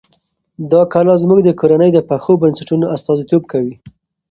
[0.71, 3.75] دا کلا زموږ د کورنۍ د پخو بنسټونو استازیتوب کوي.